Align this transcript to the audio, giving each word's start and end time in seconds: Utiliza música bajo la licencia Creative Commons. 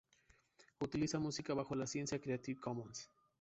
Utiliza 0.79 1.19
música 1.19 1.53
bajo 1.53 1.75
la 1.75 1.83
licencia 1.83 2.19
Creative 2.19 2.59
Commons. 2.59 3.07